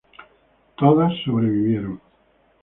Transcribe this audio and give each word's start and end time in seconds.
Todas 0.79 1.13
sobrevivieron. 1.23 2.01